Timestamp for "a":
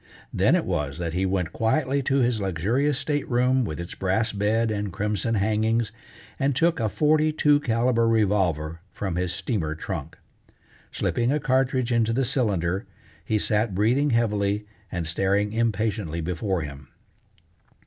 6.79-6.89, 11.31-11.39